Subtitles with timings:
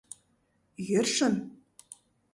[0.89, 1.35] Йӧршын?